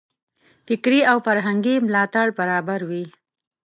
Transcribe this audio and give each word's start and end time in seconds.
فکري 0.67 1.01
او 1.11 1.17
فرهنګي 1.25 1.75
ملاتړ 1.87 2.25
برابروي. 2.39 3.05